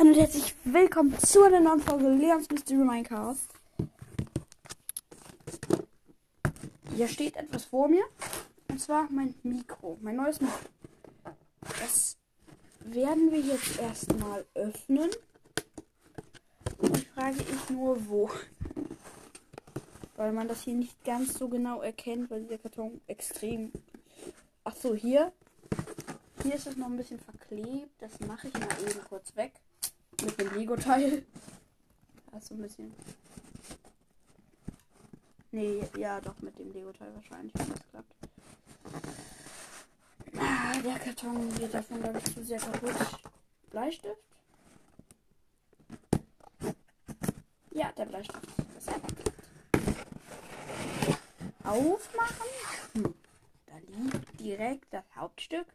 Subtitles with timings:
[0.00, 3.52] Hallo und herzlich willkommen zu einer neuen Folge Leons Mystery Minecast.
[6.94, 8.04] Hier steht etwas vor mir.
[8.68, 9.98] Und zwar mein Mikro.
[10.00, 10.56] Mein neues Mikro.
[11.82, 12.16] Das
[12.80, 15.10] werden wir jetzt erstmal öffnen.
[16.78, 18.30] Und frage ich nur wo.
[20.16, 23.70] Weil man das hier nicht ganz so genau erkennt, weil dieser Karton extrem.
[24.64, 25.30] Ach so, hier.
[26.42, 27.92] Hier ist es noch ein bisschen verklebt.
[27.98, 29.52] Das mache ich mal eben kurz weg.
[30.24, 31.22] Mit dem Lego-Teil.
[32.32, 32.94] Das ist so ein bisschen.
[35.50, 38.14] Nee, ja, doch mit dem Lego-Teil wahrscheinlich, wenn das klappt.
[40.38, 42.94] Ah, der Karton geht davon, glaube ich, zu sehr kaputt.
[43.70, 44.22] Bleistift?
[47.72, 48.46] Ja, der Bleistift.
[48.78, 49.08] Ist einfach
[51.64, 52.46] Aufmachen?
[52.94, 53.14] Hm.
[53.66, 55.66] Da liegt direkt das Hauptstück.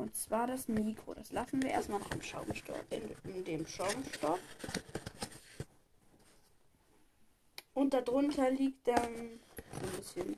[0.00, 1.12] Und zwar das Mikro.
[1.12, 2.82] Das lassen wir erstmal noch im Schaumstoff.
[2.88, 4.40] In, in dem Schaumstoff.
[7.74, 9.40] Und darunter liegt dann ein
[9.98, 10.36] bisschen.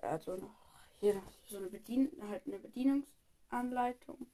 [0.00, 0.54] Also noch
[1.00, 4.24] hier noch so eine Bedien halt eine Bedienungsanleitung.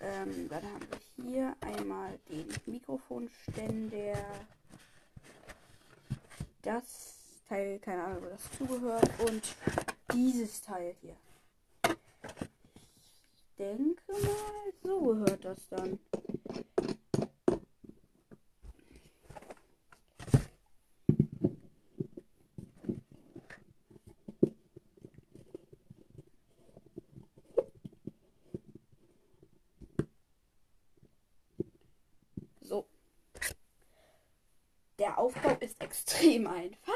[0.00, 4.26] Ähm, dann haben wir hier einmal den Mikrofonständer.
[6.62, 7.14] Das
[7.48, 9.08] Teil, keine Ahnung, wo das zugehört.
[9.20, 9.54] Und
[10.12, 11.14] dieses Teil hier
[13.62, 16.00] denke mal, so gehört das dann.
[32.62, 32.88] So.
[34.98, 36.92] Der Aufbau ist extrem einfach.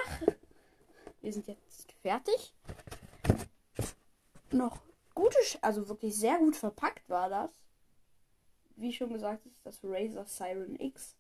[1.21, 2.55] Wir sind jetzt fertig.
[4.51, 4.81] Noch
[5.17, 7.51] gute, also wirklich sehr gut verpackt war das.
[8.77, 11.17] Wie schon gesagt, ist das Razer Siren X.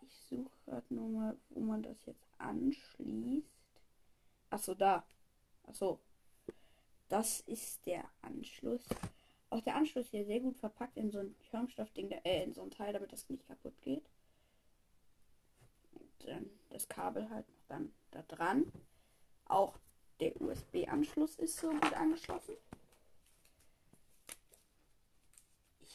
[0.00, 3.46] Ich suche gerade nur mal, wo man das jetzt anschließt.
[4.50, 5.04] Achso, da.
[5.64, 5.98] Achso.
[7.08, 8.84] Das ist der Anschluss.
[9.50, 12.70] Auch der Anschluss hier sehr gut verpackt in so ein Schaumstoffding, äh, in so ein
[12.70, 14.08] Teil, damit das nicht kaputt geht.
[15.92, 18.72] Und dann das Kabel halt noch dann da dran.
[19.44, 19.78] Auch
[20.22, 22.56] der USB-Anschluss ist so gut angeschlossen.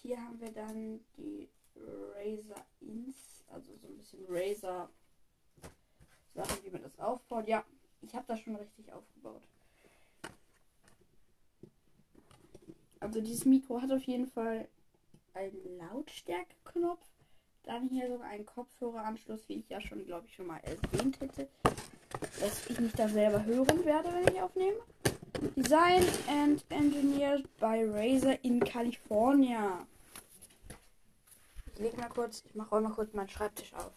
[0.01, 4.89] Hier haben wir dann die Razer Ins, also so ein bisschen Razer
[6.33, 7.47] Sachen, wie man das aufbaut.
[7.47, 7.63] Ja,
[8.01, 9.41] ich habe das schon richtig aufgebaut.
[12.99, 14.67] Also dieses Mikro hat auf jeden Fall
[15.33, 17.05] einen Lautstärke-Knopf.
[17.63, 21.49] Dann hier sogar einen Kopfhöreranschluss, wie ich ja schon, glaube ich, schon mal erwähnt hätte
[22.39, 24.77] dass ich mich da selber hören werde, wenn ich aufnehme.
[25.55, 29.85] Designed and engineered by Razer in California.
[31.73, 33.91] Ich leg mal kurz, ich mache auch mal kurz meinen Schreibtisch auf.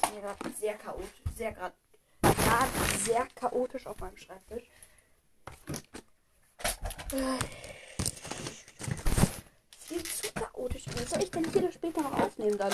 [0.00, 1.74] Das ist mir gerade sehr chaotisch, sehr gerade
[3.04, 4.64] sehr chaotisch auf meinem Schreibtisch.
[9.80, 10.84] Viel zu chaotisch.
[10.96, 12.72] Was soll ich denn hier später noch aufnehmen dann?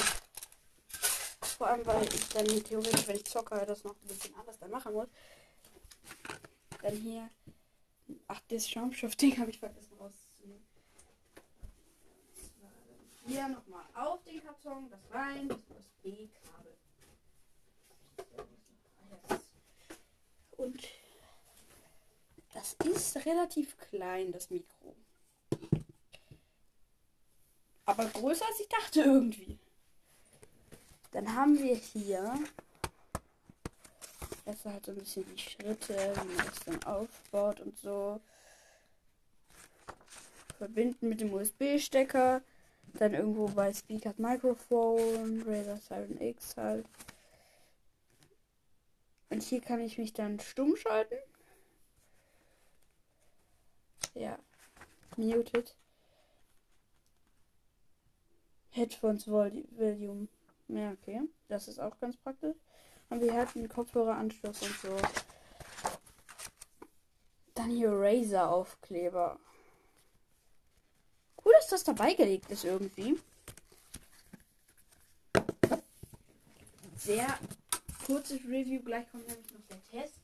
[1.60, 4.70] Vor allem, weil ich dann theoretisch, wenn ich zocke, das noch ein bisschen anders dann
[4.70, 5.08] machen muss.
[6.80, 7.28] Dann hier.
[8.28, 10.66] Ach, das Schaumstoff-Ding habe ich vergessen rauszunehmen.
[13.26, 16.78] Hier nochmal auf den Karton, das rein, das USB-Kabel.
[20.56, 20.88] Und
[22.54, 24.96] das ist relativ klein, das Mikro.
[27.84, 29.58] Aber größer als ich dachte irgendwie.
[31.12, 32.38] Dann haben wir hier.
[34.44, 38.20] Das halt so ein bisschen die Schritte, wie man das dann aufbaut und so.
[40.58, 42.42] Verbinden mit dem USB-Stecker.
[42.94, 46.86] Dann irgendwo bei Speakers Microphone, Razer Siren X halt.
[49.30, 51.16] Und hier kann ich mich dann stumm schalten.
[54.14, 54.38] Ja.
[55.16, 55.76] Muted.
[58.70, 60.28] Headphones Volume.
[60.72, 61.22] Ja, okay.
[61.48, 62.56] Das ist auch ganz praktisch.
[63.08, 64.96] Und wir hatten Kopfhöreranschluss und so.
[67.54, 69.38] Dann hier Razer-Aufkleber.
[71.44, 73.18] Cool, dass das dabei gelegt ist irgendwie.
[76.96, 77.26] Sehr
[78.06, 78.80] kurzes Review.
[78.82, 80.14] Gleich kommt nämlich noch der Test.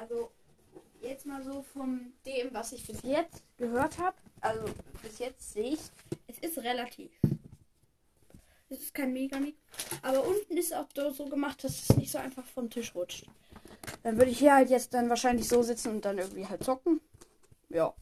[0.00, 0.30] Also,
[1.02, 4.16] jetzt mal so von dem, was ich bis jetzt gehört habe.
[4.40, 4.72] Also,
[5.02, 5.80] bis jetzt sehe ich,
[6.28, 7.10] es ist relativ
[8.70, 9.38] es ist kein mega
[10.02, 13.26] Aber unten ist auch so gemacht, dass es nicht so einfach vom Tisch rutscht.
[14.02, 17.00] Dann würde ich hier halt jetzt dann wahrscheinlich so sitzen und dann irgendwie halt zocken.
[17.70, 17.94] Ja.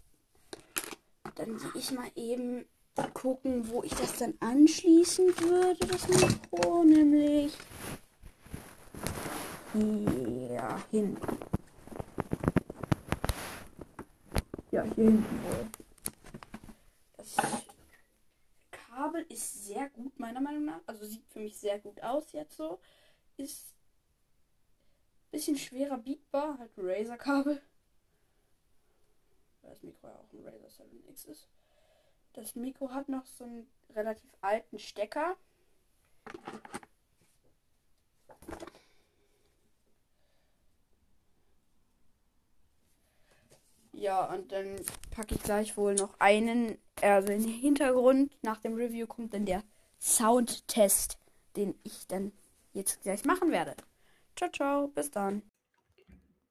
[1.36, 2.66] dann gehe ich mal eben
[3.12, 7.52] gucken, wo ich das dann anschließen würde, das Mikro, nämlich
[9.72, 11.38] hier hinten.
[14.70, 15.66] Ja, hier hinten wohl.
[17.18, 17.36] Das
[19.16, 20.80] Kabel ist sehr gut, meiner Meinung nach.
[20.86, 22.80] Also sieht für mich sehr gut aus jetzt so.
[23.36, 23.74] Ist
[25.26, 27.62] ein bisschen schwerer biegbar, halt Razer-Kabel.
[29.62, 31.48] Weil das Mikro ja auch ein Razer 7X ist.
[32.34, 35.36] Das Mikro hat noch so einen relativ alten Stecker.
[43.98, 44.76] Ja, und dann
[45.10, 48.31] packe ich gleich wohl noch einen, also in den Hintergrund.
[48.43, 49.62] Nach dem Review kommt dann der
[49.98, 51.16] Soundtest,
[51.56, 52.32] den ich dann
[52.75, 53.75] jetzt gleich machen werde.
[54.37, 55.43] Ciao, ciao, bis dann.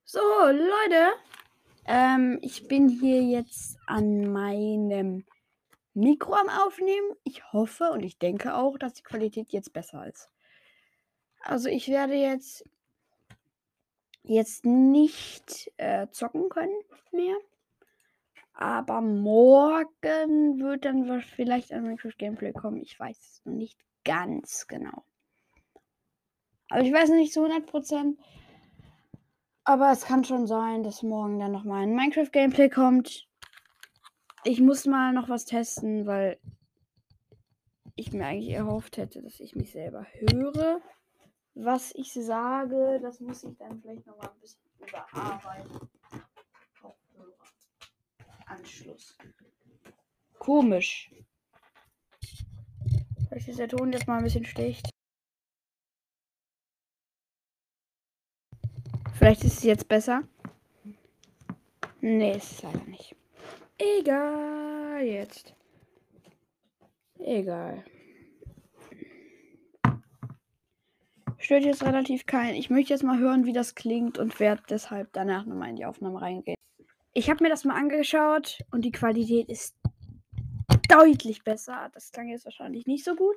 [0.05, 1.13] So, Leute,
[1.85, 5.23] ähm, ich bin hier jetzt an meinem
[5.93, 7.11] Mikro am Aufnehmen.
[7.23, 10.31] Ich hoffe und ich denke auch, dass die Qualität jetzt besser ist.
[11.41, 12.63] Also ich werde jetzt
[14.27, 16.75] jetzt nicht äh, zocken können
[17.11, 17.35] mehr.
[18.53, 22.81] Aber morgen wird dann vielleicht ein Minecraft Gameplay kommen.
[22.81, 25.03] Ich weiß es noch nicht ganz genau.
[26.69, 28.17] Aber ich weiß nicht zu 100%.
[29.65, 33.27] Aber es kann schon sein, dass morgen dann nochmal ein Minecraft Gameplay kommt.
[34.43, 36.39] Ich muss mal noch was testen, weil
[37.95, 40.81] ich mir eigentlich erhofft hätte, dass ich mich selber höre
[41.55, 45.89] was ich sage, das muss ich dann vielleicht noch mal ein bisschen überarbeiten.
[46.79, 47.33] Kopfhörer.
[48.45, 49.17] Anschluss.
[50.37, 51.11] Komisch.
[53.27, 54.89] Vielleicht ist der Ton jetzt mal ein bisschen schlecht.
[59.13, 60.23] Vielleicht ist es jetzt besser.
[62.01, 63.15] Nee, ist es leider nicht.
[63.77, 65.55] Egal jetzt.
[67.17, 67.83] Egal.
[71.45, 72.55] Stört jetzt relativ kein.
[72.55, 75.85] Ich möchte jetzt mal hören, wie das klingt und werde deshalb danach nochmal in die
[75.85, 76.57] Aufnahme reingehen.
[77.13, 79.77] Ich habe mir das mal angeschaut und die Qualität ist
[80.89, 81.91] deutlich besser.
[81.93, 83.35] Das klang jetzt wahrscheinlich nicht so gut.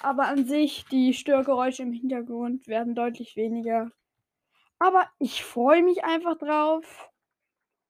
[0.00, 3.90] Aber an sich, die Störgeräusche im Hintergrund werden deutlich weniger.
[4.78, 7.10] Aber ich freue mich einfach drauf.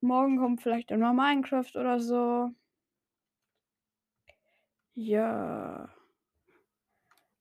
[0.01, 2.53] Morgen kommt vielleicht immer Minecraft oder so.
[4.95, 5.93] Ja.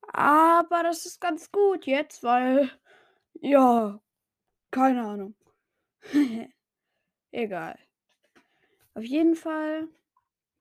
[0.08, 2.72] Aber das ist ganz gut jetzt, weil.
[3.42, 4.02] Ja.
[4.72, 5.36] Keine Ahnung.
[7.32, 7.78] Egal.
[8.94, 9.88] Auf jeden Fall.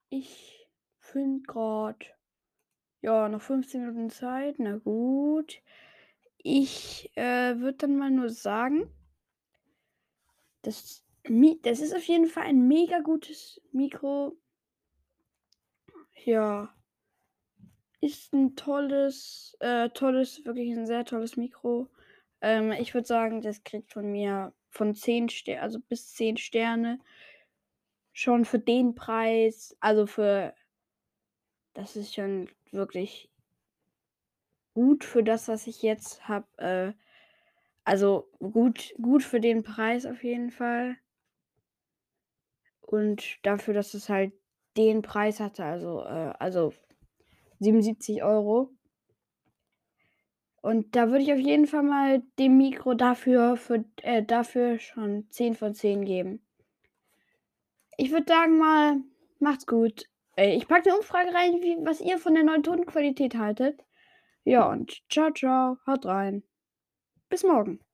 [0.08, 2.06] Ich finde gerade.
[3.02, 4.58] Ja, noch 15 Minuten Zeit.
[4.58, 5.62] Na gut.
[6.38, 8.88] Ich äh, würde dann mal nur sagen,
[10.62, 11.04] das,
[11.62, 14.36] das ist auf jeden Fall ein mega gutes Mikro.
[16.24, 16.75] Ja
[18.00, 21.88] ist ein tolles, äh, tolles, wirklich ein sehr tolles Mikro.
[22.40, 26.98] Ähm, ich würde sagen, das kriegt von mir von 10 Sterne, also bis 10 Sterne.
[28.12, 30.54] Schon für den Preis, also für,
[31.74, 33.30] das ist schon wirklich
[34.74, 36.46] gut für das, was ich jetzt habe.
[36.58, 36.92] Äh,
[37.84, 40.96] also gut, gut für den Preis auf jeden Fall.
[42.80, 44.32] Und dafür, dass es halt
[44.76, 46.72] den Preis hatte, also, äh, also
[47.60, 48.70] 77 Euro.
[50.62, 55.26] Und da würde ich auf jeden Fall mal dem Mikro dafür, für, äh, dafür schon
[55.30, 56.44] 10 von 10 geben.
[57.96, 59.00] Ich würde sagen mal,
[59.38, 60.06] macht's gut.
[60.36, 63.82] Ich packe eine Umfrage rein, wie, was ihr von der neuen Tonqualität haltet.
[64.44, 66.42] Ja, und ciao, ciao, haut rein.
[67.28, 67.85] Bis morgen.